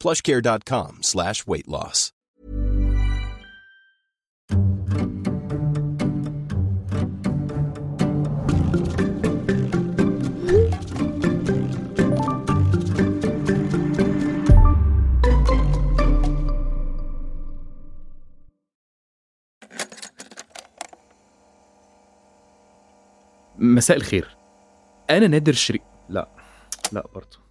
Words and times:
plushcare.com 0.00 0.98
slash 1.02 1.46
weight 1.46 1.68
loss. 1.68 2.12
مساء 23.58 23.96
الخير 23.96 24.36
أنا 25.10 25.26
نادر 25.26 25.52
شريك 25.52 25.82
لا 26.08 26.28
لا 26.92 27.04
برضه 27.14 27.45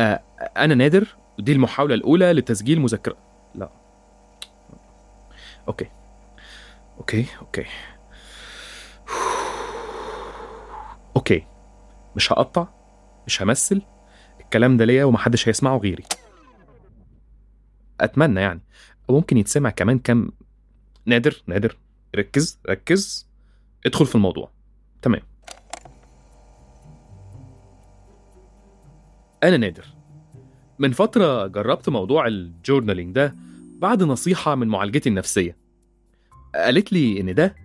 آه 0.00 0.22
أنا 0.56 0.74
نادر. 0.74 1.16
ودي 1.38 1.52
المحاولة 1.52 1.94
الأولى 1.94 2.32
لتسجيل 2.32 2.80
مذكرة. 2.80 3.16
لا. 3.54 3.70
Okay. 5.68 5.90
Okay 6.98 7.26
okay. 7.40 7.64
Okay. 11.16 11.46
مش 12.16 12.32
هقطع. 12.32 12.66
مش 13.26 13.42
همثل. 13.42 13.82
الكلام 14.40 14.76
ده 14.76 14.84
ليا 14.84 15.04
ومحدش 15.04 15.48
هيسمعه 15.48 15.76
غيري. 15.76 16.04
أتمنى 18.00 18.40
يعني. 18.40 18.60
وممكن 19.08 19.36
يتسمع 19.36 19.70
كمان 19.70 19.98
كام 19.98 20.32
نادر 21.06 21.42
نادر. 21.46 21.76
ركز 22.16 22.58
ركز. 22.70 23.28
ادخل 23.86 24.06
في 24.06 24.14
الموضوع. 24.14 24.50
تمام. 25.02 25.22
أنا 29.44 29.56
نادر. 29.56 29.84
من 30.78 30.92
فترة 30.92 31.46
جربت 31.46 31.88
موضوع 31.88 32.26
الجورنالينج 32.26 33.14
ده 33.14 33.34
بعد 33.78 34.02
نصيحة 34.02 34.54
من 34.54 34.68
معالجتي 34.68 35.08
النفسية. 35.08 35.56
قالت 36.54 36.92
لي 36.92 37.20
إن 37.20 37.34
ده 37.34 37.56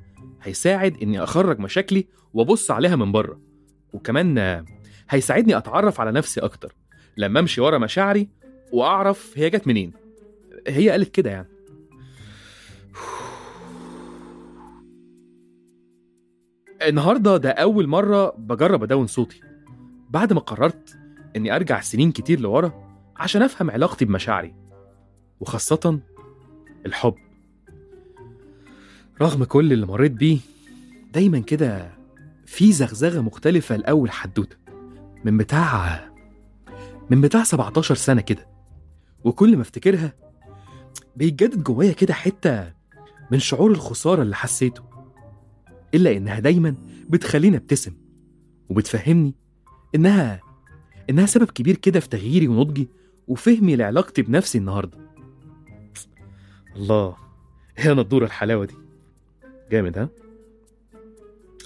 هيساعد 0.42 0.98
إني 1.02 1.24
أخرج 1.24 1.60
مشاكلي 1.60 2.08
وأبص 2.34 2.72
عليها 2.72 2.96
من 2.96 3.12
بره 3.12 3.40
وكمان 3.94 4.66
هيساعدني 5.10 5.58
أتعرف 5.58 6.02
على 6.02 6.12
نفسي 6.12 6.40
أكتر. 6.40 6.76
لما 7.18 7.40
أمشي 7.40 7.62
ورا 7.62 7.78
مشاعري 7.78 8.30
وأعرف 8.72 9.34
هي 9.36 9.50
جت 9.50 9.68
منين. 9.68 9.94
هي 10.68 10.90
قالت 10.90 11.16
كده 11.16 11.30
يعني. 11.30 11.48
النهارده 16.88 17.38
ده 17.38 17.50
أول 17.50 17.88
مرة 17.88 18.30
بجرب 18.38 18.84
أدون 18.84 19.08
صوتي. 19.08 19.42
بعد 20.10 20.34
ما 20.34 20.40
قررت 20.40 20.99
إني 21.36 21.56
أرجع 21.56 21.82
سنين 21.82 22.12
كتير 22.12 22.40
لورا 22.40 22.90
عشان 23.18 23.42
أفهم 23.42 23.72
علاقتي 23.72 24.06
بمشاعري 24.06 24.56
وخاصة 25.40 26.00
الحب. 26.86 27.16
رغم 29.22 29.44
كل 29.44 29.74
اللي 29.74 29.86
مريت 29.86 30.12
بيه 30.12 30.40
دايما 31.14 31.40
كده 31.40 31.92
في 32.46 32.72
زغزغة 32.72 33.22
مختلفة 33.22 33.76
لأول 33.76 34.12
حدوتة 34.12 34.58
من 35.26 35.38
بتاع 35.38 36.10
من 37.10 37.22
بتاع 37.22 37.44
17 37.44 37.96
سنة 37.96 38.22
كده. 38.22 38.48
وكل 39.24 39.56
ما 39.56 39.62
أفتكرها 39.62 40.14
بيتجدد 41.16 41.64
جوايا 41.64 41.94
كده 41.94 42.14
حتة 42.14 42.74
من 43.32 43.40
شعور 43.40 43.72
الخسارة 43.72 44.22
اللي 44.22 44.36
حسيته. 44.36 44.84
إلا 45.94 46.18
إنها 46.18 46.40
دايما 46.40 46.76
بتخليني 47.10 47.58
أبتسم 47.58 47.94
وبتفهمني 48.70 49.36
إنها 49.96 50.42
إنها 51.10 51.26
سبب 51.26 51.52
كبير 51.52 51.76
كده 51.76 52.00
في 52.00 52.10
تغييري 52.10 52.48
ونضجي 52.48 52.90
وفهمي 53.28 53.76
لعلاقتي 53.76 54.22
بنفسي 54.22 54.58
النهاردة. 54.58 54.98
الله 56.76 57.16
هي 57.78 57.94
نضورة 57.94 58.26
الحلاوة 58.26 58.66
دي؟ 58.66 58.76
جامد 59.72 59.98
ها؟ 59.98 60.10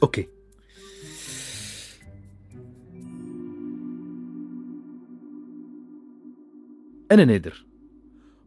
أوكي. 0.04 0.28
أنا 7.12 7.25
نادر. 7.25 7.66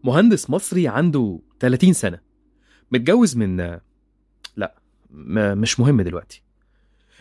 مهندس 0.04 0.50
مصري 0.50 0.88
عنده 0.88 1.38
30 1.60 1.92
سنة. 1.92 2.20
متجوز 2.92 3.36
من 3.36 3.78
لا 4.56 4.74
مش 5.54 5.80
مهم 5.80 6.02
دلوقتي. 6.02 6.42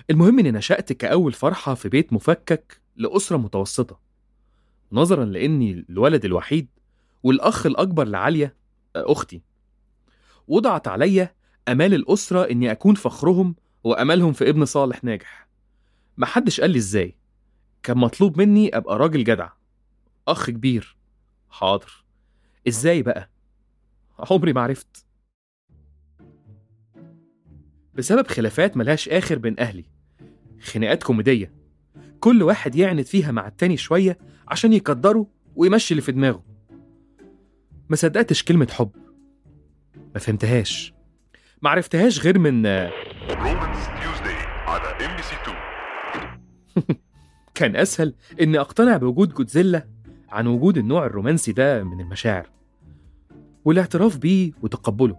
المهم 0.10 0.40
إني 0.40 0.52
نشأت 0.52 0.94
كأول 0.94 1.34
فرحة 1.34 1.74
في 1.74 1.90
بيت 1.90 2.14
مفكك 2.14 2.82
لأسرة 2.96 3.38
متوسطة 3.38 4.00
نظرا 4.92 5.26
لإني 5.26 5.86
الولد 5.90 6.26
الوحيد 6.26 6.68
والأخ 7.24 7.66
الأكبر 7.66 8.04
لعالية 8.08 8.56
أختي. 8.96 9.42
وضعت 10.48 10.88
عليا 10.88 11.36
أمال 11.68 11.94
الأسرة 11.94 12.52
إني 12.52 12.72
أكون 12.72 12.96
فخرهم 12.96 13.56
وأملهم 13.84 14.34
في 14.34 14.50
ابن 14.50 14.66
صالح 14.66 15.04
ناجح. 15.04 15.48
محدش 16.18 16.62
قال 16.62 16.72
لي 16.72 16.78
إزاي. 16.78 17.16
كان 17.84 17.98
مطلوب 17.98 18.38
مني 18.38 18.78
أبقى 18.78 18.98
راجل 18.98 19.24
جدع. 19.24 19.50
أخ 20.28 20.50
كبير. 20.50 20.98
حاضر. 21.50 22.06
إزاي 22.68 23.02
بقى؟ 23.02 23.30
عمري 24.20 24.54
ما 24.54 24.62
عرفت. 24.62 25.05
بسبب 27.96 28.28
خلافات 28.28 28.78
ملهاش 28.78 29.10
آخر 29.10 29.38
بين 29.38 29.60
أهلي. 29.60 29.86
خناقات 30.62 31.04
كوميدية. 31.04 31.52
كل 32.20 32.44
واحد 32.44 32.76
يعند 32.76 33.02
فيها 33.06 33.32
مع 33.32 33.48
التاني 33.48 33.78
شوية 33.78 34.18
عشان 34.48 34.74
يقدره 34.74 35.28
ويمشي 35.56 35.92
اللي 35.94 36.02
في 36.02 36.12
دماغه. 36.12 36.44
ما 37.90 37.96
صدقتش 37.96 38.44
كلمة 38.44 38.68
حب. 38.72 38.92
ما 40.14 40.20
فهمتهاش. 40.20 40.94
ما 41.62 41.70
عرفتهاش 41.70 42.20
غير 42.20 42.40
من 42.40 42.66
Romance 42.66 43.86
Tuesday 44.02 44.36
على 44.68 45.06
MBC 45.06 45.36
2 46.80 46.98
كان 47.56 47.76
أسهل 47.76 48.14
إني 48.42 48.60
أقتنع 48.60 48.98
بوجود 48.98 49.34
جودزيلا 49.34 49.88
عن 50.30 50.48
وجود 50.48 50.78
النوع 50.78 51.06
الرومانسي 51.06 51.52
ده 51.52 51.84
من 51.84 52.02
المشاعر 52.02 52.50
والاعتراف 53.66 54.18
بيه 54.18 54.52
وتقبله. 54.62 55.18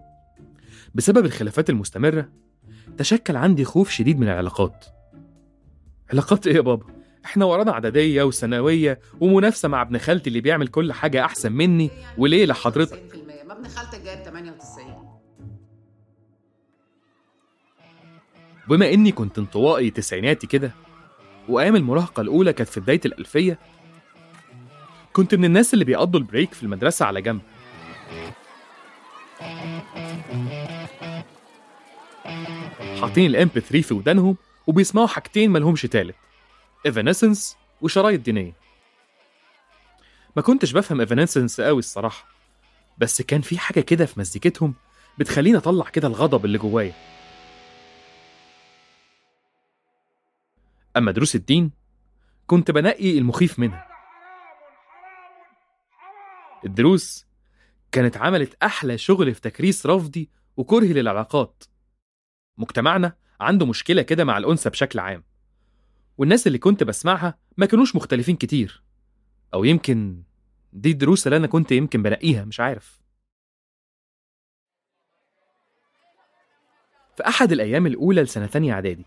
بسبب 0.95 1.25
الخلافات 1.25 1.69
المستمرة 1.69 2.29
تشكل 2.97 3.35
عندي 3.35 3.65
خوف 3.65 3.89
شديد 3.89 4.19
من 4.19 4.27
العلاقات. 4.27 4.85
علاقات 6.11 6.47
إيه 6.47 6.55
يا 6.55 6.61
بابا؟ 6.61 6.85
إحنا 7.25 7.45
ورانا 7.45 7.71
إعدادية 7.71 8.23
وثانوية 8.23 8.99
ومنافسة 9.19 9.69
مع 9.69 9.81
ابن 9.81 9.97
خالتي 9.97 10.27
اللي 10.29 10.41
بيعمل 10.41 10.67
كل 10.67 10.93
حاجة 10.93 11.25
أحسن 11.25 11.51
مني 11.51 11.89
وليه 12.17 12.45
لحضرتك؟ 12.45 13.03
90% 13.43 13.47
ما 13.47 13.53
ابن 13.53 13.67
خالتك 13.67 14.01
جايب 14.01 14.19
98 14.23 15.19
بما 18.69 18.93
إني 18.93 19.11
كنت 19.11 19.37
انطوائي 19.39 19.89
تسعيناتي 19.89 20.47
كده 20.47 20.71
وأيام 21.49 21.75
المراهقة 21.75 22.21
الأولى 22.21 22.53
كانت 22.53 22.69
في 22.69 22.79
بداية 22.79 23.01
الألفية 23.05 23.59
كنت 25.13 25.35
من 25.35 25.45
الناس 25.45 25.73
اللي 25.73 25.85
بيقضوا 25.85 26.19
البريك 26.19 26.53
في 26.53 26.63
المدرسة 26.63 27.05
على 27.05 27.21
جنب. 27.21 27.41
حاطين 33.01 33.25
ال 33.25 33.49
MP3 33.55 33.81
في 33.81 33.93
ودانهم 33.93 34.37
وبيسمعوا 34.67 35.07
حاجتين 35.07 35.51
ملهمش 35.51 35.81
تالت. 35.81 36.15
Evanescence 36.85 37.57
وشرايط 37.81 38.21
دينية. 38.21 38.53
ما 40.35 40.41
كنتش 40.41 40.71
بفهم 40.71 40.99
Evanescence 40.99 41.61
قوي 41.61 41.79
الصراحة 41.79 42.27
بس 42.97 43.21
كان 43.21 43.41
في 43.41 43.57
حاجة 43.57 43.79
كده 43.79 44.05
في 44.05 44.19
مزيكتهم 44.19 44.73
بتخليني 45.17 45.57
أطلع 45.57 45.89
كده 45.89 46.07
الغضب 46.07 46.45
اللي 46.45 46.57
جوايا. 46.57 46.93
أما 50.97 51.11
دروس 51.11 51.35
الدين 51.35 51.71
كنت 52.47 52.71
بنقي 52.71 53.17
المخيف 53.17 53.59
منها. 53.59 53.87
الدروس 56.65 57.25
كانت 57.91 58.17
عملت 58.17 58.63
أحلى 58.63 58.97
شغل 58.97 59.33
في 59.33 59.41
تكريس 59.41 59.85
رفضي 59.85 60.29
وكرهي 60.57 60.93
للعلاقات. 60.93 61.63
مجتمعنا 62.57 63.13
عنده 63.41 63.65
مشكلة 63.65 64.01
كده 64.01 64.25
مع 64.25 64.37
الأنثى 64.37 64.69
بشكل 64.69 64.99
عام. 64.99 65.23
والناس 66.17 66.47
اللي 66.47 66.57
كنت 66.57 66.83
بسمعها 66.83 67.37
ما 67.57 67.65
كانوش 67.65 67.95
مختلفين 67.95 68.35
كتير. 68.35 68.83
أو 69.53 69.63
يمكن 69.63 70.23
دي 70.73 70.91
الدروس 70.91 71.27
اللي 71.27 71.37
أنا 71.37 71.47
كنت 71.47 71.71
يمكن 71.71 72.03
بنقيها 72.03 72.45
مش 72.45 72.59
عارف. 72.59 73.01
في 77.17 77.27
أحد 77.27 77.51
الأيام 77.51 77.87
الأولى 77.87 78.23
لسنة 78.23 78.45
تانية 78.45 78.73
إعدادي 78.73 79.05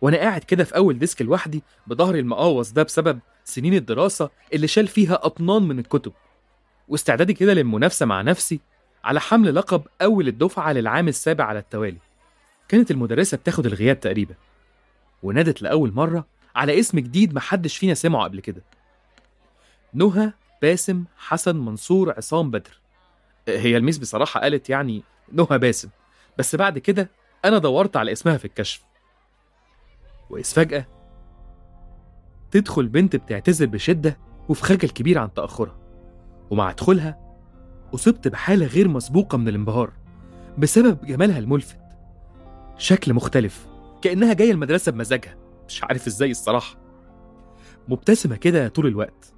وأنا 0.00 0.16
قاعد 0.16 0.44
كده 0.44 0.64
في 0.64 0.76
أول 0.76 0.98
ديسك 0.98 1.22
لوحدي 1.22 1.62
بظهري 1.86 2.20
المقوص 2.20 2.72
ده 2.72 2.82
بسبب 2.82 3.20
سنين 3.44 3.74
الدراسة 3.74 4.30
اللي 4.52 4.66
شال 4.66 4.88
فيها 4.88 5.26
أطنان 5.26 5.62
من 5.62 5.78
الكتب. 5.78 6.12
واستعدادي 6.88 7.34
كده 7.34 7.54
للمنافسة 7.54 8.06
مع 8.06 8.22
نفسي 8.22 8.60
على 9.04 9.20
حمل 9.20 9.54
لقب 9.54 9.82
أول 10.02 10.28
الدفعة 10.28 10.72
للعام 10.72 11.08
السابع 11.08 11.44
على 11.44 11.58
التوالي. 11.58 11.98
كانت 12.68 12.90
المدرسة 12.90 13.36
بتاخد 13.36 13.66
الغياب 13.66 14.00
تقريبا 14.00 14.34
ونادت 15.22 15.62
لأول 15.62 15.92
مرة 15.92 16.26
على 16.56 16.78
اسم 16.80 16.98
جديد 16.98 17.34
محدش 17.34 17.76
فينا 17.76 17.94
سمعه 17.94 18.24
قبل 18.24 18.40
كده. 18.40 18.62
نهى 19.94 20.32
باسم 20.62 21.04
حسن 21.16 21.56
منصور 21.56 22.14
عصام 22.16 22.50
بدر. 22.50 22.80
هي 23.48 23.76
الميس 23.76 23.98
بصراحة 23.98 24.40
قالت 24.40 24.70
يعني 24.70 25.02
نهى 25.32 25.58
باسم 25.58 25.88
بس 26.38 26.56
بعد 26.56 26.78
كده 26.78 27.10
أنا 27.44 27.58
دورت 27.58 27.96
على 27.96 28.12
اسمها 28.12 28.36
في 28.36 28.44
الكشف. 28.44 28.82
وإذ 30.30 30.44
فجأة 30.44 30.86
تدخل 32.50 32.88
بنت 32.88 33.16
بتعتذر 33.16 33.66
بشدة 33.66 34.18
وفي 34.48 34.62
خجل 34.62 34.88
كبير 34.88 35.18
عن 35.18 35.34
تأخرها. 35.34 35.76
ومع 36.50 36.72
دخولها 36.72 37.18
أصبت 37.94 38.28
بحالة 38.28 38.66
غير 38.66 38.88
مسبوقة 38.88 39.38
من 39.38 39.48
الانبهار 39.48 39.92
بسبب 40.58 41.06
جمالها 41.06 41.38
الملفت. 41.38 41.83
شكل 42.78 43.14
مختلف 43.14 43.66
كأنها 44.02 44.32
جاية 44.32 44.50
المدرسة 44.50 44.92
بمزاجها. 44.92 45.36
مش 45.68 45.84
عارف 45.84 46.06
إزاي 46.06 46.30
الصراحة. 46.30 46.76
مبتسمة 47.88 48.36
كده 48.36 48.68
طول 48.68 48.86
الوقت. 48.86 49.34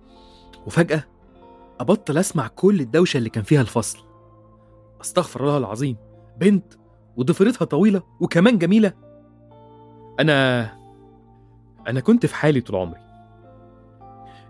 وفجأة 0.66 1.04
أبطل 1.80 2.18
أسمع 2.18 2.48
كل 2.48 2.80
الدوشة 2.80 3.18
اللي 3.18 3.30
كان 3.30 3.44
فيها 3.44 3.60
الفصل. 3.60 3.98
أستغفر 5.00 5.40
الله 5.40 5.58
العظيم 5.58 5.96
بنت 6.38 6.74
وضفيرتها 7.16 7.64
طويلة 7.64 8.02
وكمان 8.20 8.58
جميلة. 8.58 8.92
أنا 10.20 10.62
أنا 11.88 12.00
كنت 12.00 12.26
في 12.26 12.34
حالي 12.34 12.60
طول 12.60 12.76
عمري. 12.76 13.00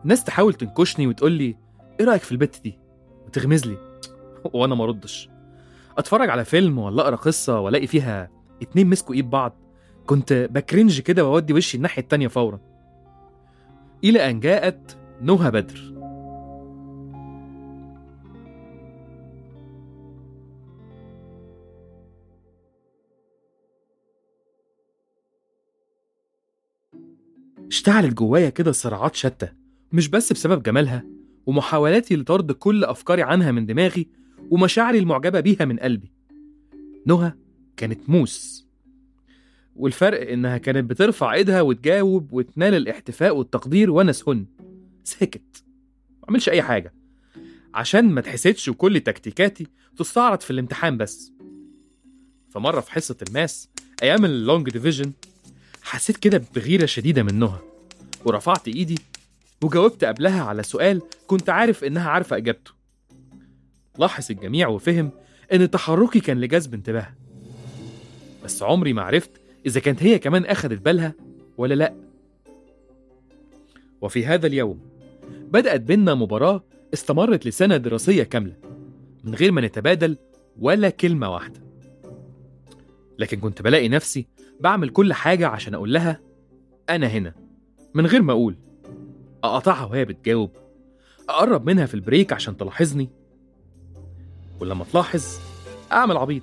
الناس 0.04 0.24
تحاول 0.24 0.54
تنكشني 0.54 1.06
وتقول 1.06 1.32
لي 1.32 1.56
إيه 2.00 2.06
رأيك 2.06 2.22
في 2.22 2.32
البت 2.32 2.60
دي؟ 2.64 2.78
وتغمز 3.26 3.66
لي. 3.66 4.00
وأنا 4.52 4.74
ما 4.74 4.86
ردش 4.86 5.30
أتفرج 5.98 6.30
على 6.30 6.44
فيلم 6.44 6.78
ولا 6.78 7.02
أقرأ 7.02 7.16
قصة 7.16 7.60
وألاقي 7.60 7.86
فيها 7.86 8.35
اتنين 8.62 8.86
مسكوا 8.86 9.14
إيد 9.14 9.30
بعض. 9.30 9.56
كنت 10.06 10.48
بكرنج 10.50 11.00
كده 11.00 11.24
وأودي 11.24 11.52
وشي 11.52 11.76
الناحية 11.76 12.02
التانية 12.02 12.28
فورا. 12.28 12.60
إلى 14.04 14.30
أن 14.30 14.40
جاءت 14.40 14.96
نهى 15.20 15.50
بدر. 15.50 15.96
اشتعلت 27.68 28.14
جوايا 28.14 28.50
كده 28.50 28.72
صراعات 28.72 29.14
شتى 29.14 29.48
مش 29.92 30.08
بس 30.08 30.32
بسبب 30.32 30.62
جمالها 30.62 31.04
ومحاولاتي 31.46 32.16
لطرد 32.16 32.52
كل 32.52 32.84
أفكاري 32.84 33.22
عنها 33.22 33.50
من 33.52 33.66
دماغي 33.66 34.08
ومشاعري 34.50 34.98
المعجبة 34.98 35.40
بيها 35.40 35.64
من 35.64 35.78
قلبي. 35.78 36.12
نهى 37.06 37.32
كانت 37.76 38.10
موس. 38.10 38.66
والفرق 39.76 40.30
إنها 40.30 40.58
كانت 40.58 40.90
بترفع 40.90 41.32
إيدها 41.32 41.60
وتجاوب 41.60 42.32
وتنال 42.32 42.74
الاحتفاء 42.74 43.36
والتقدير 43.36 43.90
وأنا 43.90 44.12
سهن 44.12 44.46
سكت 45.04 45.64
معملش 46.22 46.48
أي 46.48 46.62
حاجة. 46.62 46.94
عشان 47.74 48.04
ما 48.04 48.20
تحسدش 48.20 48.68
وكل 48.68 49.00
تكتيكاتي 49.00 49.66
تستعرض 49.96 50.40
في 50.40 50.50
الامتحان 50.50 50.96
بس. 50.96 51.32
فمرة 52.50 52.80
في 52.80 52.92
حصة 52.92 53.16
الماس 53.28 53.68
أيام 54.02 54.24
ال 54.24 54.33
long 54.33 54.70
division 54.70 55.12
حسيت 55.82 56.16
كده 56.16 56.42
بغيرة 56.54 56.86
شديدة 56.86 57.22
من 57.22 57.38
نهى 57.38 57.58
ورفعت 58.24 58.68
إيدي 58.68 58.98
وجاوبت 59.62 60.04
قبلها 60.04 60.42
على 60.44 60.62
سؤال 60.62 61.02
كنت 61.26 61.48
عارف 61.48 61.84
إنها 61.84 62.10
عارفة 62.10 62.36
إجابته. 62.36 62.70
لاحظ 63.98 64.26
الجميع 64.30 64.68
وفهم 64.68 65.10
إن 65.52 65.70
تحركي 65.70 66.20
كان 66.20 66.40
لجذب 66.40 66.74
انتباهها. 66.74 67.15
بس 68.46 68.62
عمري 68.62 68.92
ما 68.92 69.02
عرفت 69.02 69.30
إذا 69.66 69.80
كانت 69.80 70.02
هي 70.02 70.18
كمان 70.18 70.44
أخدت 70.44 70.80
بالها 70.80 71.14
ولا 71.58 71.74
لأ. 71.74 71.94
وفي 74.00 74.26
هذا 74.26 74.46
اليوم 74.46 74.80
بدأت 75.28 75.80
بينا 75.80 76.14
مباراة 76.14 76.62
استمرت 76.94 77.46
لسنة 77.46 77.76
دراسية 77.76 78.22
كاملة 78.22 78.54
من 79.24 79.34
غير 79.34 79.52
ما 79.52 79.60
نتبادل 79.60 80.16
ولا 80.60 80.90
كلمة 80.90 81.32
واحدة. 81.32 81.60
لكن 83.18 83.40
كنت 83.40 83.62
بلاقي 83.62 83.88
نفسي 83.88 84.26
بعمل 84.60 84.88
كل 84.88 85.12
حاجة 85.12 85.48
عشان 85.48 85.74
أقول 85.74 85.92
لها 85.92 86.20
أنا 86.90 87.06
هنا 87.06 87.34
من 87.94 88.06
غير 88.06 88.22
ما 88.22 88.32
أقول. 88.32 88.56
أقطعها 89.44 89.84
وهي 89.84 90.04
بتجاوب. 90.04 90.50
أقرب 91.28 91.66
منها 91.66 91.86
في 91.86 91.94
ال 91.94 92.00
break 92.00 92.32
عشان 92.32 92.56
تلاحظني. 92.56 93.08
ولما 94.60 94.84
تلاحظ 94.84 95.24
أعمل 95.92 96.16
عبيط. 96.16 96.42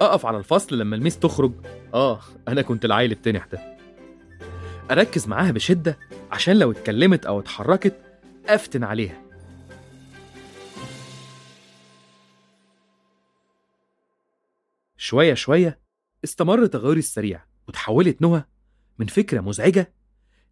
أقف 0.00 0.26
على 0.26 0.38
الفصل 0.38 0.78
لما 0.78 0.96
الميس 0.96 1.18
تخرج. 1.18 1.52
آه 1.94 2.20
أنا 2.48 2.62
كنت 2.62 2.84
العيل 2.84 3.12
التنح 3.12 3.46
ده 3.46 3.76
أركز 4.90 5.28
معاها 5.28 5.50
بشدة 5.50 5.98
عشان 6.30 6.58
لو 6.58 6.70
اتكلمت 6.70 7.26
أو 7.26 7.40
اتحركت 7.40 7.96
أفتن 8.46 8.84
عليها. 8.84 9.24
شوية 14.96 15.34
شوية 15.34 15.78
استمر 16.24 16.66
تغيري 16.66 16.98
السريع 16.98 17.44
وتحولت 17.68 18.22
نهى 18.22 18.44
من 18.98 19.06
فكرة 19.06 19.40
مزعجة 19.40 19.92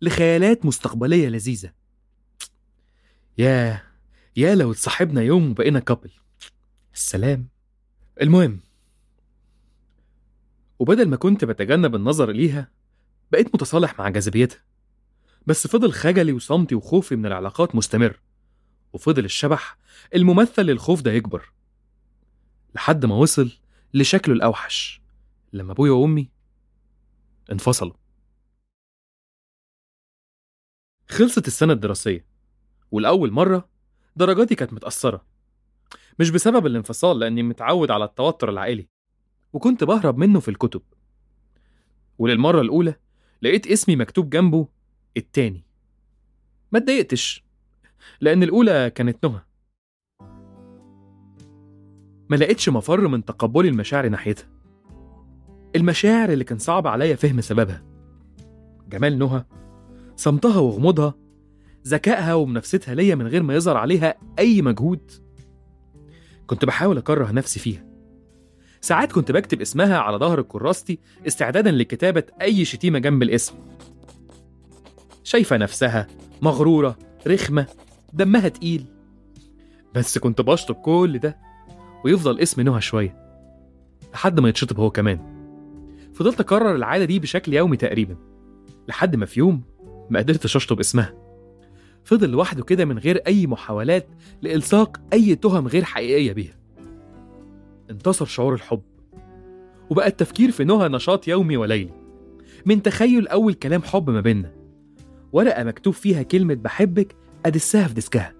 لخيالات 0.03 0.67
مستقبلية 0.67 1.29
لذيذة. 1.29 1.73
يا 3.39 3.83
يا 4.37 4.55
لو 4.55 4.73
اتصاحبنا 4.73 5.23
يوم 5.23 5.51
وبقينا 5.51 5.81
كابل 5.81 6.11
السلام. 6.95 7.49
المهم 8.23 8.61
وبدل 10.83 11.09
ما 11.09 11.17
كنت 11.17 11.45
بتجنب 11.45 11.95
النظر 11.95 12.31
ليها 12.31 12.71
بقيت 13.33 13.55
متصالح 13.55 13.99
مع 13.99 14.09
جاذبيتها. 14.09 14.65
بس 15.47 15.67
فضل 15.67 15.93
خجلي 15.93 16.33
وصمتي 16.33 16.75
وخوفي 16.75 17.17
من 17.17 17.27
العلاقات 17.27 17.75
مستمر 17.75 18.21
وفضل 18.93 19.25
الشبح 19.25 19.79
الممثل 20.15 20.63
للخوف 20.63 21.01
ده 21.03 21.13
يكبر 21.13 21.53
لحد 22.75 23.07
ما 23.07 23.15
وصل 23.15 23.51
لشكله 23.95 24.35
الأوحش 24.35 25.03
لما 25.53 25.73
أبويا 25.73 25.93
وأمي 25.93 26.31
انفصلوا. 27.53 27.95
خلصت 31.09 31.47
السنة 31.47 31.73
الدراسية 31.73 32.27
والأول 32.91 33.31
مرة 33.31 33.69
درجاتي 34.17 34.55
كانت 34.55 34.73
متأثرة 34.73 35.27
مش 36.19 36.31
بسبب 36.31 36.67
الانفصال 36.67 37.19
لأني 37.19 37.43
متعود 37.43 37.91
على 37.91 38.05
التوتر 38.05 38.51
العائلي. 38.51 38.92
وكنت 39.53 39.85
بهرب 39.85 40.19
منه 40.19 40.41
في 40.41 40.49
الكتب. 40.49 40.83
وللمرة 42.19 42.61
الأولى 42.61 42.95
لقيت 43.43 43.67
اسمي 43.67 43.97
مكتوب 43.97 44.31
جنبه 44.31 44.69
التاني. 45.17 45.65
ما 46.73 46.79
اتضايقتش 46.79 47.45
لأن 48.21 48.43
الأولى 48.43 48.91
كانت 48.95 49.27
نهى. 49.27 49.41
ما 52.31 52.37
لقيتش 52.37 52.69
مفر 52.69 53.09
من 53.09 53.25
تقبلي 53.25 53.69
المشاعر 53.69 54.09
ناحيتها. 54.09 54.49
المشاعر 55.77 56.33
اللي 56.33 56.45
كان 56.45 56.59
صعب 56.59 56.87
عليا 56.87 57.17
فهم 57.17 57.41
سببها. 57.41 57.85
جمال 58.89 59.19
نهى 59.19 59.45
صمتها 60.17 60.59
وغموضها 60.59 61.15
ذكائها 61.87 62.35
ومنافستها 62.35 62.95
ليا 62.95 63.15
من 63.15 63.27
غير 63.27 63.43
ما 63.43 63.55
يظهر 63.55 63.77
عليها 63.77 64.15
أي 64.39 64.63
مجهود. 64.63 65.11
كنت 66.47 66.65
بحاول 66.65 66.99
أكره 66.99 67.33
نفسي 67.33 67.61
فيها. 67.61 67.92
ساعات 68.85 69.13
كنت 69.13 69.33
بكتب 69.33 69.61
اسمها 69.61 69.99
على 69.99 70.17
ظهر 70.17 70.43
كراستي 70.43 70.99
استعدادا 71.27 71.71
لكتابة 71.71 72.25
أي 72.41 72.65
شتيمة 72.65 72.99
جنب 72.99 73.23
الاسم. 73.23 73.55
شايفة 75.25 75.57
نفسها 75.57 76.07
مغرورة 76.43 76.99
رخمة 77.27 77.67
دمها 78.13 78.49
تقيل. 78.49 78.87
بس 79.95 80.19
كنت 80.19 80.41
بشطب 80.41 80.75
كل 80.75 81.19
ده 81.19 81.37
ويفضل 82.05 82.41
اسم 82.41 82.61
نهى 82.61 82.81
شوية 82.81 83.17
لحد 84.15 84.41
ما 84.41 84.49
يتشطب 84.49 84.81
هو 84.81 84.91
كمان. 84.91 85.19
فضلت 86.15 86.41
أكرر 86.41 86.75
العادة 86.75 87.05
دي 87.05 87.19
بشكل 87.19 87.55
يومي 87.55 87.77
تقريبا 87.77 88.17
لحد 88.89 89.17
ما 89.17 89.27
في 89.27 89.41
يوم 89.41 89.63
ما 90.11 90.19
قدرتش 90.19 90.57
أشطب 90.57 90.81
اسمها. 90.81 91.15
فضل 92.05 92.29
لوحده 92.31 92.65
كده 92.65 92.85
من 92.85 92.99
غير 92.99 93.17
أي 93.27 93.47
محاولات 93.47 94.09
لإلصاق 94.43 95.01
أي 95.13 95.35
تهم 95.35 95.69
غير 95.69 95.85
حقيقية 95.85 96.33
بيها. 96.33 96.62
انتصر 97.93 98.27
شعور 98.27 98.55
الحب 98.55 98.83
وبقى 99.91 100.07
التفكير 100.07 100.51
في 100.51 100.65
نهى 100.65 100.89
نشاط 100.89 101.29
يومي 101.29 101.57
وليلي. 101.57 101.91
من 102.67 102.83
تخيل 102.83 103.29
أول 103.29 103.55
كلام 103.55 103.83
حب 103.83 104.11
ما 104.11 104.21
بينا 104.21 104.53
ورقة 105.33 105.65
مكتوب 105.65 105.95
فيها 105.95 106.23
كلمة 106.23 106.55
بحبك 106.55 107.17
أدسها 107.47 107.89
في 107.89 107.95
ديسكها 107.95 108.33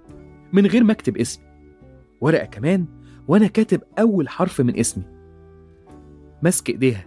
من 0.53 0.67
غير 0.67 0.85
ما 0.85 0.93
أكتب 0.93 1.17
اسمي. 1.17 1.45
ورقة 2.21 2.47
كمان 2.47 2.87
وأنا 3.29 3.47
كاتب 3.47 3.81
أول 3.99 4.29
حرف 4.29 4.61
من 4.61 4.79
اسمي. 4.79 5.05
ماسك 6.43 6.71
إيديها 6.71 7.07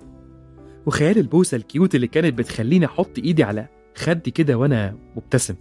وخيال 0.86 1.18
البوسة 1.18 1.58
الكيوت 1.58 1.96
اللي 1.96 2.08
كانت 2.08 2.38
بتخليني 2.38 2.86
أحط 2.86 3.20
إيدي 3.20 3.44
على 3.44 3.68
خدي 3.96 4.32
كده 4.32 4.56
وأنا 4.58 4.98
مبتسم. 5.16 5.56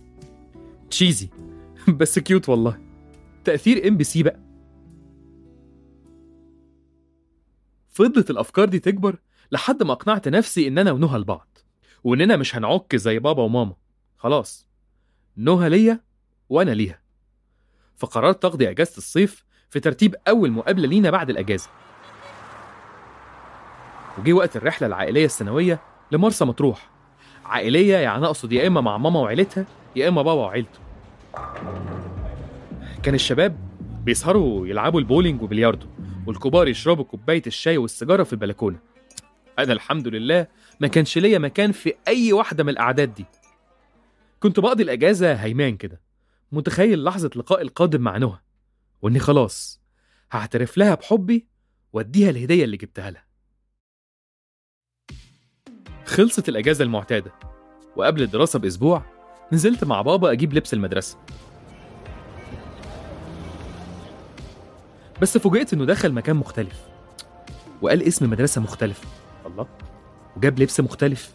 cheesy 0.91 1.29
بس 1.89 2.19
cute 2.19 2.49
والله. 2.49 2.79
تأثير 3.45 3.89
إم 3.89 3.97
بي 3.97 4.05
سي 4.05 4.23
بقى. 4.23 4.44
فضلت 7.95 8.31
الأفكار 8.31 8.69
دي 8.69 8.79
تكبر 8.79 9.17
لحد 9.53 9.83
ما 9.83 9.93
أقنعت 9.93 10.29
نفسي 10.29 10.69
إن 10.69 10.79
أنا 10.79 10.93
ونهى 10.93 11.19
لبعض 11.19 11.59
وإننا 12.05 12.37
مش 12.37 12.57
هنعك 12.57 12.97
زي 12.97 13.19
بابا 13.19 13.43
وماما. 13.43 13.75
خلاص 14.17 14.69
نهى 15.37 15.69
ليا 15.69 16.01
وأنا 16.49 16.71
ليها. 16.71 17.01
فقررت 17.97 18.45
أقضي 18.45 18.71
أجازة 18.71 18.97
الصيف 18.99 19.45
في 19.71 19.81
ترتيب 19.81 20.15
أول 20.29 20.51
مقابلة 20.51 20.89
لينا 20.89 21.11
بعد 21.11 21.31
الأجازة. 21.31 21.69
وجه 24.19 24.33
وقت 24.33 24.57
الرحلة 24.57 24.89
العائلية 24.89 25.25
السنوية 25.25 25.81
لمرسى 26.13 26.45
مطروح. 26.45 26.91
عائلية 27.45 27.97
يعني 27.97 28.27
أقصد 28.27 28.53
يا 28.53 28.67
إما 28.67 28.81
مع 28.81 28.99
ماما 28.99 29.21
وعيلتها 29.21 29.67
يا 29.97 30.09
إما 30.09 30.23
بابا 30.23 30.43
وعيلته. 30.43 30.79
كان 33.03 33.15
الشباب 33.15 33.57
بيسهروا 34.05 34.67
يلعبوا 34.67 35.01
البولينج 35.01 35.43
وبلياردو. 35.43 35.87
والكبار 36.27 36.69
يشربوا 36.69 37.05
كوباية 37.05 37.43
الشاي 37.47 37.79
والسيجارة 37.79 38.23
في 38.23 38.33
البلكونة. 38.33 38.79
أنا 39.59 39.73
الحمد 39.73 40.09
لله 40.09 40.47
ما 40.81 40.89
كانش 40.89 41.19
ليا 41.19 41.39
مكان 41.39 41.73
في 41.73 41.95
أي 42.09 42.33
واحدة 42.33 42.65
من 42.65 42.71
الأعداد 42.71 43.15
دي. 43.15 43.25
كنت 44.41 44.61
بقضي 44.61 44.83
الأجازة 44.83 45.35
هيمان 45.35 45.77
كده. 45.77 46.01
متخيل 46.53 47.05
لحظة 47.05 47.31
لقاء 47.37 47.63
القادم 47.63 48.01
مع 48.01 48.17
نهى. 48.17 48.39
وإني 49.03 49.19
خلاص 49.19 49.81
هعترف 50.33 50.79
لها 50.79 50.95
بحبي 50.95 51.47
وأديها 51.93 52.31
الهدية 52.31 52.65
اللي 52.65 52.77
جبتها 52.77 53.11
لها. 53.11 53.25
خلصت 56.05 56.49
الأجازة 56.49 56.85
المعتادة. 56.85 57.33
وقبل 57.97 58.23
الدراسة 58.23 58.59
بأسبوع 58.59 59.03
نزلت 59.53 59.85
مع 59.85 60.03
بابا 60.03 60.33
أجيب 60.33 60.53
لبس 60.53 60.75
المدرسة. 60.75 61.19
بس 65.23 65.39
فوجئت 65.39 65.73
إنه 65.73 65.85
دخل 65.85 66.13
مكان 66.13 66.37
مختلف. 66.37 66.81
وقال 67.83 68.03
اسم 68.03 68.31
مدرسة 68.31 68.61
مختلف. 68.61 69.05
الله. 69.47 69.67
وجاب 70.37 70.59
لبس 70.59 70.81
مختلف. 70.81 71.33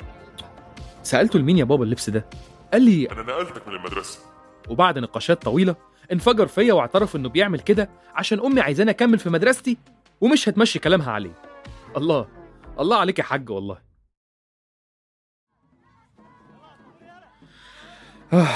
سألته 1.04 1.40
لمين 1.40 1.58
يا 1.58 1.64
بابا 1.64 1.84
اللبس 1.84 2.10
ده؟ 2.10 2.26
قال 2.74 2.82
لي 2.82 3.12
أنا 3.12 3.22
نقلتك 3.22 3.68
من 3.68 3.74
المدرسة. 3.76 4.20
وبعد 4.70 5.00
نقاشات 5.00 5.42
طويلة 5.42 5.76
انفجر 6.12 6.48
فيا 6.48 6.74
واعترف 6.74 7.16
إنه 7.16 7.30
بيعمل 7.30 7.60
كده 7.60 7.90
عشان 8.16 8.40
أمي 8.40 8.62
عايزاني 8.62 8.92
أكمل 8.92 9.20
في 9.20 9.30
مدرستي 9.30 9.78
ومش 10.22 10.50
هتمشي 10.50 10.80
كلامها 10.80 11.12
عليه. 11.12 11.34
الله. 11.98 12.28
الله 12.80 12.98
عليك 12.98 13.20
يا 13.20 13.24
حاج 13.24 13.50
والله. 13.50 13.78
آه 18.34 18.48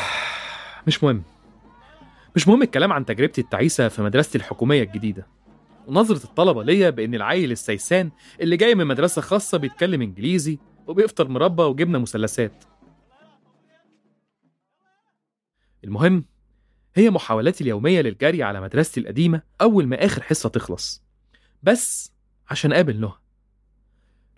مش 0.88 1.04
مهم. 1.04 1.24
مش 2.36 2.48
مهم 2.48 2.62
الكلام 2.62 2.94
عن 2.94 3.06
تجربتي 3.06 3.42
التعيسة 3.42 3.88
في 3.88 4.02
مدرستي 4.02 4.38
الحكومية 4.38 4.84
الجديدة. 4.84 5.28
ونظرة 5.88 6.24
الطلبة 6.24 6.64
ليا 6.64 6.90
بإن 6.90 7.16
العيل 7.16 7.52
السيسان 7.52 8.12
اللي 8.42 8.58
جاي 8.58 8.76
من 8.76 8.88
مدرسة 8.88 9.22
خاصة 9.22 9.58
بيتكلم 9.58 10.02
إنجليزي 10.02 10.60
وبيفطر 10.88 11.28
مربى 11.28 11.64
وجبنة 11.64 12.00
مثلثات. 12.00 12.64
المهم 15.84 16.26
هي 16.96 17.10
محاولاتي 17.10 17.64
اليومية 17.64 18.02
للجري 18.02 18.44
على 18.44 18.62
مدرستي 18.62 19.00
القديمة 19.00 19.42
أول 19.62 19.88
ما 19.88 20.06
آخر 20.06 20.24
حصة 20.24 20.50
تخلص. 20.50 21.04
بس 21.64 22.14
عشان 22.50 22.74
أقابل 22.74 23.00
نهى. 23.00 23.14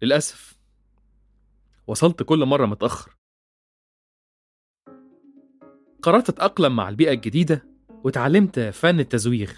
للأسف 0.01 0.57
وصلت 1.87 2.23
كل 2.23 2.45
مرة 2.45 2.65
متأخر. 2.65 3.15
قررت 6.01 6.29
أتأقلم 6.29 6.75
مع 6.75 6.89
البيئة 6.89 7.11
الجديدة 7.11 7.74
وتعلمت 8.05 8.59
فن 8.59 8.99
التزويغ 8.99 9.51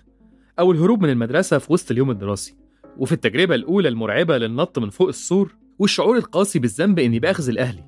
أو 0.59 0.71
الهروب 0.71 1.03
من 1.03 1.09
المدرسة 1.09 1.57
في 1.57 1.73
وسط 1.73 1.91
اليوم 1.91 2.11
الدراسي 2.11 2.55
وفي 2.97 3.11
التجربة 3.11 3.55
الأولى 3.55 3.89
المرعبة 3.89 4.37
للنط 4.37 4.79
من 4.79 4.89
فوق 4.89 5.07
السور 5.07 5.55
والشعور 5.79 6.17
القاسي 6.17 6.59
بالذنب 6.59 6.99
إني 6.99 7.19
بأخذل 7.19 7.57
أهلي 7.59 7.83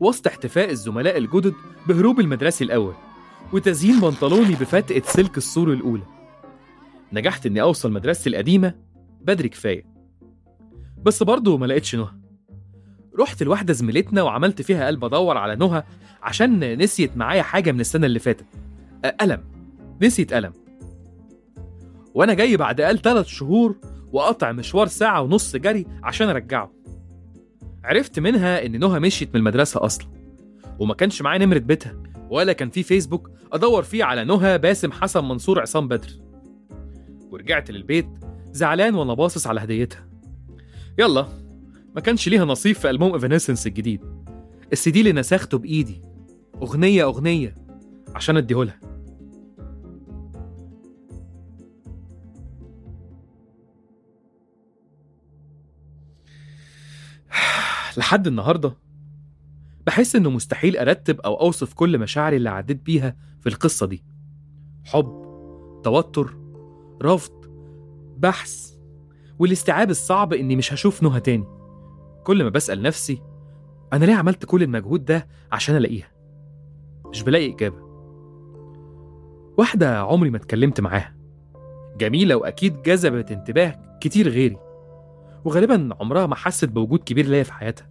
وسط 0.00 0.26
احتفاء 0.26 0.70
الزملاء 0.70 1.18
الجدد 1.18 1.54
بهروب 1.88 2.20
المدرسي 2.20 2.64
الأول 2.64 2.94
وتزيين 3.52 4.00
بنطلوني 4.00 4.54
بفتقة 4.54 5.02
سلك 5.04 5.36
السور 5.36 5.72
الأولى. 5.72 6.02
نجحت 7.12 7.46
إني 7.46 7.62
أوصل 7.62 7.92
مدرستي 7.92 8.30
القديمة 8.30 8.74
بدري 9.20 9.48
كفاية. 9.48 9.84
بس 11.02 11.22
برضه 11.22 11.58
ما 11.58 11.66
لقيتش 11.66 11.94
نهى. 11.94 12.10
رحت 13.18 13.42
لواحدة 13.42 13.72
زميلتنا 13.72 14.22
وعملت 14.22 14.62
فيها 14.62 14.86
قلب 14.86 15.04
أدور 15.04 15.36
على 15.36 15.56
نهى 15.56 15.82
عشان 16.22 16.78
نسيت 16.78 17.16
معايا 17.16 17.42
حاجة 17.42 17.72
من 17.72 17.80
السنة 17.80 18.06
اللي 18.06 18.18
فاتت. 18.18 18.46
قلم 19.20 19.55
نسيت 20.02 20.32
قلم 20.32 20.52
وأنا 22.14 22.34
جاي 22.34 22.56
بعد 22.56 22.80
قال 22.80 23.02
ثلاث 23.02 23.26
شهور 23.26 23.76
وقطع 24.12 24.52
مشوار 24.52 24.86
ساعة 24.86 25.22
ونص 25.22 25.56
جري 25.56 25.86
عشان 26.02 26.28
أرجعه. 26.28 26.72
عرفت 27.84 28.18
منها 28.18 28.66
إن 28.66 28.80
نهى 28.80 29.00
مشيت 29.00 29.28
من 29.28 29.36
المدرسة 29.36 29.84
أصلا. 29.84 30.06
وما 30.78 30.94
كانش 30.94 31.22
معايا 31.22 31.38
نمرة 31.38 31.58
بيتها 31.58 32.02
ولا 32.30 32.52
كان 32.52 32.70
في 32.70 32.82
فيسبوك 32.82 33.30
أدور 33.52 33.82
فيه 33.82 34.04
على 34.04 34.24
نهى 34.24 34.58
باسم 34.58 34.92
حسن 34.92 35.24
منصور 35.24 35.60
عصام 35.60 35.88
بدر. 35.88 36.10
ورجعت 37.30 37.70
للبيت 37.70 38.08
زعلان 38.52 38.94
وأنا 38.94 39.14
باصص 39.14 39.46
على 39.46 39.60
هديتها. 39.60 40.08
يلا 40.98 41.26
ما 41.94 42.00
كانش 42.00 42.28
ليها 42.28 42.44
نصيب 42.44 42.76
في 42.76 42.90
ألبوم 42.90 43.12
Evanescence 43.14 43.66
الجديد. 43.66 44.00
السي 44.72 44.90
دي 44.90 45.00
اللي 45.00 45.12
نسخته 45.12 45.58
بإيدي. 45.58 46.02
أغنية 46.62 47.04
أغنية 47.04 47.54
عشان 48.14 48.36
أديهولها. 48.36 48.80
لحد 57.98 58.26
النهارده. 58.26 58.72
بحس 59.86 60.16
إنه 60.16 60.30
مستحيل 60.30 60.76
أرتب 60.76 61.20
أو 61.20 61.34
أوصف 61.34 61.74
كل 61.74 61.98
مشاعري 61.98 62.36
اللي 62.36 62.50
عديت 62.50 62.82
بيها 62.82 63.16
في 63.40 63.48
القصة 63.48 63.86
دي. 63.86 64.04
حب 64.84 65.22
توتر 65.84 66.36
رفض 67.02 67.32
بحث 68.18 68.76
والاستيعاب 69.38 69.90
الصعب 69.90 70.32
إني 70.32 70.56
مش 70.56 70.72
هشوف 70.72 71.02
نهى 71.02 71.20
تاني. 71.20 71.46
كل 72.24 72.44
ما 72.44 72.50
بسأل 72.50 72.82
نفسي 72.82 73.22
أنا 73.92 74.04
ليه 74.04 74.14
عملت 74.14 74.44
كل 74.44 74.62
المجهود 74.62 75.04
ده 75.04 75.26
عشان 75.52 75.76
ألاقيها؟ 75.76 76.08
مش 77.06 77.22
بلاقي 77.22 77.52
إجابة. 77.52 77.86
واحدة 79.58 79.98
عمري 79.98 80.30
ما 80.30 80.36
اتكلمت 80.36 80.80
معاها. 80.80 81.16
جميلة 81.98 82.36
وأكيد 82.36 82.82
جذبت 82.82 83.30
انتباه 83.30 83.98
كتير 84.00 84.28
غيري. 84.28 84.56
وغالبا 85.44 85.90
عمرها 86.00 86.26
ما 86.26 86.34
حست 86.34 86.64
بوجود 86.64 86.98
كبير 86.98 87.26
ليا 87.26 87.42
في 87.42 87.52
حياتها. 87.52 87.88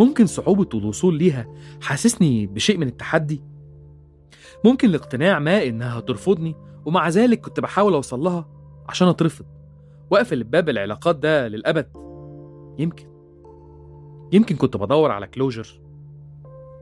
ممكن 0.00 0.26
صعوبة 0.26 0.68
الوصول 0.78 1.18
ليها 1.18 1.46
حاسسني 1.82 2.46
بشيء 2.46 2.78
من 2.78 2.86
التحدي. 2.86 3.42
ممكن 4.64 4.88
الاقتناع 4.88 5.38
ما 5.38 5.62
إنها 5.62 5.98
هترفضني 5.98 6.54
ومع 6.86 7.08
ذلك 7.08 7.40
كنت 7.40 7.60
بحاول 7.60 7.94
أوصل 7.94 8.20
لها 8.20 8.48
عشان 8.88 9.08
أترفض 9.08 9.44
وأقفل 10.10 10.44
باب 10.44 10.68
العلاقات 10.68 11.16
ده 11.16 11.48
للأبد. 11.48 11.88
يمكن. 12.78 13.06
يمكن 14.32 14.56
كنت 14.56 14.76
بدور 14.76 15.10
على 15.10 15.26
كلوجر 15.26 15.80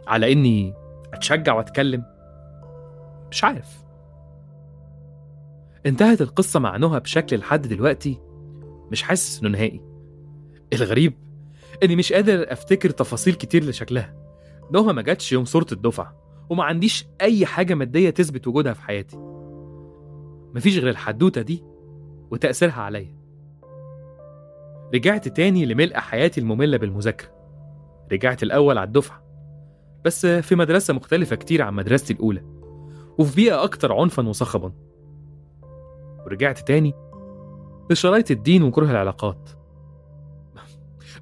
على 0.07 0.33
إني 0.33 0.75
أتشجع 1.15 1.55
وأتكلم. 1.55 2.05
مش 3.31 3.45
عارف. 3.45 3.85
انتهت 5.87 6.21
القصة 6.21 6.61
مع 6.61 6.77
نهى 6.77 7.01
بشكل 7.01 7.39
لحد 7.39 7.69
دلوقتي 7.69 8.19
مش 8.95 9.03
حاسس 9.03 9.41
إنه 9.41 9.49
نهائي. 9.49 9.81
الغريب 10.73 11.13
إني 11.83 11.97
مش 11.97 12.13
قادر 12.13 12.53
أفتكر 12.53 12.91
تفاصيل 12.91 13.35
كتير 13.35 13.65
لشكلها. 13.65 14.15
نهى 14.73 14.93
ما 14.93 15.03
جاتش 15.03 15.33
يوم 15.33 15.45
صورة 15.45 15.67
الدفعة 15.73 16.17
وما 16.51 16.65
عنديش 16.65 17.07
أي 17.21 17.47
حاجة 17.47 17.75
مادية 17.75 18.11
تثبت 18.11 18.47
وجودها 18.47 18.73
في 18.73 18.83
حياتي. 18.83 19.17
مفيش 20.55 20.79
غير 20.79 20.89
الحدوتة 20.89 21.43
دي 21.43 21.65
وتأثيرها 22.31 22.81
عليا. 22.83 23.17
رجعت 24.95 25.29
تاني 25.29 25.67
لملء 25.67 25.97
حياتي 25.97 26.41
المملة 26.41 26.77
بالمذاكرة. 26.77 27.29
رجعت 28.13 28.43
الأول 28.43 28.79
على 28.79 28.87
الدفعة 28.87 29.25
بس 30.05 30.27
في 30.27 30.55
مدرسة 30.55 30.95
مختلفة 30.95 31.37
كتير 31.37 31.63
عن 31.63 31.75
مدرستي 31.75 32.13
الأولى 32.13 32.43
وفي 33.19 33.37
بيئة 33.37 33.65
أكتر 33.65 33.93
عنفا 33.93 34.29
وصخبا. 34.29 34.73
ورجعت 36.27 36.59
تاني 36.59 36.95
لشرايط 37.91 38.31
الدين 38.31 38.63
وكره 38.63 38.91
العلاقات 38.91 39.51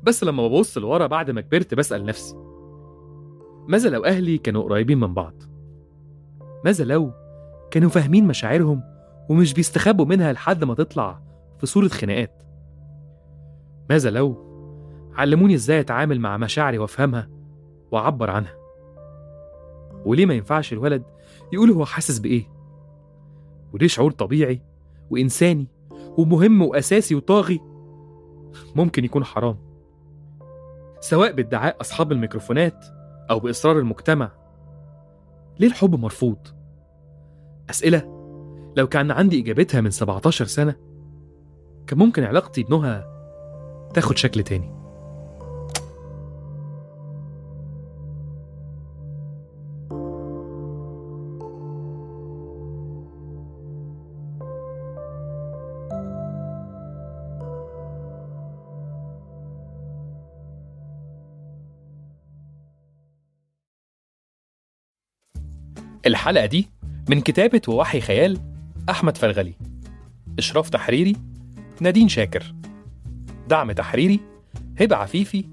بس 0.02 0.24
لما 0.24 0.48
ببص 0.48 0.78
لورا 0.78 1.06
بعد 1.06 1.30
ما 1.30 1.40
كبرت 1.40 1.74
بسأل 1.74 2.04
نفسي 2.04 2.36
ماذا 3.68 3.90
لو 3.90 4.04
أهلي 4.04 4.38
كانوا 4.38 4.62
قريبين 4.62 5.00
من 5.00 5.14
بعض؟ 5.14 5.34
ماذا 6.64 6.84
لو 6.84 7.12
كانوا 7.70 7.90
فاهمين 7.90 8.26
مشاعرهم 8.26 8.82
ومش 9.28 9.54
بيستخبوا 9.54 10.04
منها 10.04 10.32
لحد 10.32 10.64
ما 10.64 10.74
تطلع 10.74 11.22
في 11.58 11.66
صورة 11.66 11.88
خناقات؟ 11.88 12.42
ماذا 13.90 14.10
لو 14.10 14.52
علموني 15.14 15.54
إزاي 15.54 15.80
أتعامل 15.80 16.20
مع 16.20 16.36
مشاعري 16.36 16.78
وأفهمها 16.78 17.28
وأعبر 17.90 18.30
عنها؟ 18.30 18.54
وليه 20.04 20.26
ما 20.26 20.34
ينفعش 20.34 20.72
الولد 20.72 21.02
يقول 21.52 21.70
هو 21.70 21.84
حاسس 21.84 22.18
بإيه؟ 22.18 22.44
وليه 23.72 23.86
شعور 23.86 24.10
طبيعي 24.10 24.62
وإنساني 25.10 25.68
ومهم 26.18 26.62
وأساسي 26.62 27.14
وطاغي 27.14 27.60
ممكن 28.74 29.04
يكون 29.04 29.24
حرام. 29.24 29.56
سواء 31.00 31.32
بادعاء 31.32 31.80
أصحاب 31.80 32.12
الميكروفونات 32.12 32.84
أو 33.30 33.40
بإصرار 33.40 33.78
المجتمع. 33.78 34.30
ليه 35.60 35.68
الحب 35.68 35.94
مرفوض؟ 36.00 36.38
أسئلة 37.70 38.22
لو 38.76 38.86
كان 38.86 39.10
عندي 39.10 39.40
إجابتها 39.40 39.80
من 39.80 39.90
17 39.90 40.44
سنة 40.44 40.74
كان 41.86 41.98
ممكن 41.98 42.24
علاقتي 42.24 42.62
بنهى 42.62 43.04
تاخد 43.94 44.16
شكل 44.16 44.42
تاني. 44.42 44.81
الحلقة 66.22 66.46
دي 66.46 66.68
من 67.08 67.20
كتابة 67.20 67.60
ووحي 67.68 68.00
خيال 68.00 68.38
أحمد 68.90 69.16
فرغلي 69.16 69.54
إشراف 70.38 70.70
تحريري 70.70 71.16
نادين 71.80 72.08
شاكر. 72.08 72.54
دعم 73.48 73.72
تحريري 73.72 74.20
هبة 74.80 74.96
عفيفي 74.96 75.44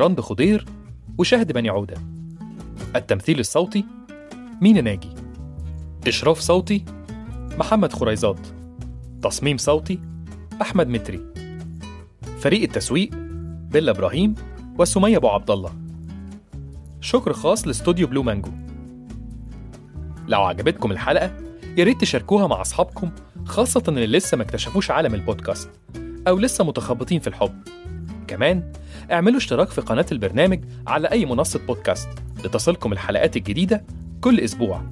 رند 0.00 0.20
خضير 0.20 0.66
وشهد 1.18 1.52
بني 1.52 1.68
عودة. 1.68 1.96
التمثيل 2.96 3.40
الصوتي 3.40 3.84
مينا 4.60 4.80
ناجي. 4.80 5.10
إشراف 6.06 6.38
صوتي 6.38 6.84
محمد 7.58 7.92
خريزات. 7.92 8.40
تصميم 9.22 9.56
صوتي 9.56 10.00
أحمد 10.62 10.88
متري. 10.88 11.20
فريق 12.38 12.62
التسويق 12.62 13.10
بيلا 13.72 13.90
إبراهيم 13.90 14.34
وسمية 14.78 15.16
أبو 15.16 15.28
عبد 15.28 15.50
الله. 15.50 15.72
شكر 17.00 17.32
خاص 17.32 17.66
لاستوديو 17.66 18.06
Blue 18.06 18.22
Mango. 18.22 18.50
لو 20.28 20.42
عجبتكم 20.42 20.90
الحلقة 20.90 21.32
يا 21.76 21.84
ريت 21.84 22.00
تشاركوها 22.00 22.46
مع 22.46 22.60
أصحابكم 22.60 23.10
خاصة 23.44 23.82
اللي 23.88 24.06
لسه 24.06 24.36
ما 24.36 24.42
اكتشفوش 24.42 24.90
عالم 24.90 25.14
البودكاست 25.14 25.70
أو 26.28 26.38
لسه 26.38 26.64
متخبطين 26.64 27.20
في 27.20 27.26
الحب. 27.26 27.62
كمان 28.26 28.72
اعملوا 29.12 29.38
اشتراك 29.38 29.68
في 29.68 29.80
قناة 29.80 30.06
البرنامج 30.12 30.60
على 30.86 31.10
أي 31.10 31.26
منصة 31.26 31.60
بودكاست 31.66 32.08
لتصلكم 32.44 32.92
الحلقات 32.92 33.36
الجديدة 33.36 33.84
كل 34.20 34.40
أسبوع. 34.40 34.82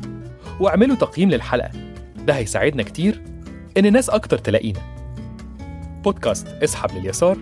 واعملوا 0.61 0.96
تقييم 0.96 1.31
للحلقة 1.31 1.70
ده 2.16 2.35
هيساعدنا 2.35 2.83
كتير 2.83 3.22
إن 3.79 3.92
ناس 3.92 4.11
أكتر 4.11 4.38
تلاقينا. 4.38 4.81
بودكاست 6.05 6.46
اسحب 6.46 6.90
لليسار 6.99 7.37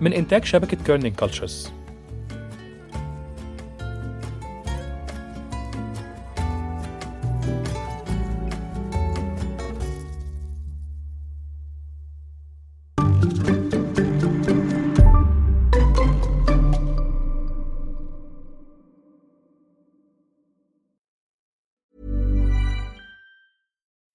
من 0.00 0.12
إنتاج 0.12 0.44
شبكة 0.44 0.76
Kerning 0.86 1.16
Cultures 1.16 1.70